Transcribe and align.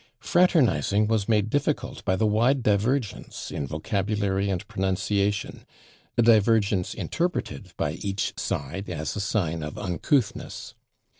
Fraternizing 0.19 1.05
was 1.05 1.29
made 1.29 1.51
difficult 1.51 2.03
by 2.05 2.15
the 2.15 2.25
wide 2.25 2.63
divergence 2.63 3.51
in 3.51 3.67
vocabulary 3.67 4.49
and 4.49 4.67
pronunciation 4.67 5.63
a 6.17 6.23
divergence 6.23 6.95
interpreted 6.95 7.71
by 7.77 7.91
each 7.91 8.33
side 8.35 8.89
as 8.89 9.15
a 9.15 9.19
sign 9.21 9.61
of 9.61 9.77
uncouthness. 9.77 10.73